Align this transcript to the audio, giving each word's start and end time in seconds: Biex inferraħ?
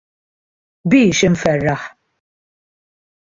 Biex 0.93 1.21
inferraħ? 1.27 1.85